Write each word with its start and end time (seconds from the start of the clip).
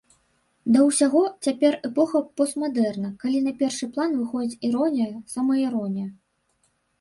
Да 0.75 0.79
ўсяго, 0.85 1.19
цяпер 1.47 1.75
эпоха 1.89 2.21
постмадэрна, 2.41 3.11
калі 3.25 3.43
на 3.49 3.53
першы 3.61 3.85
план 3.99 4.17
выходзіць 4.23 4.59
іронія, 4.71 5.07
самаіронія. 5.35 6.09